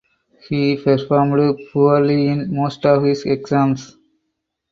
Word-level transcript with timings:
He 0.49 0.77
performed 0.83 1.59
poorly 1.71 2.29
in 2.29 2.51
most 2.55 2.87
of 2.87 3.03
his 3.03 3.23
exams. 3.23 3.95